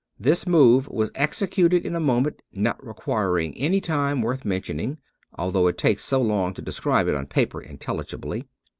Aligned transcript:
This 0.19 0.47
move 0.47 0.87
was 0.87 1.11
executed 1.13 1.85
in 1.85 1.93
a 1.95 1.99
moment, 1.99 2.41
not 2.51 2.83
requiring 2.83 3.55
any 3.55 3.79
time 3.79 4.23
worth 4.23 4.43
mentioning, 4.45 4.97
although 5.35 5.67
it 5.67 5.77
takes 5.77 6.03
so 6.03 6.19
long 6.19 6.55
to 6.55 6.61
describe 6.63 7.07
it 7.07 7.13
on 7.13 7.27
paper 7.27 7.61
intelligibly. 7.61 8.47